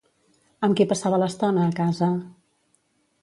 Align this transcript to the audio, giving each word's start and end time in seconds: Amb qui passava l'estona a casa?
Amb 0.67 0.77
qui 0.79 0.85
passava 0.93 1.19
l'estona 1.23 1.67
a 1.67 1.75
casa? 1.81 2.09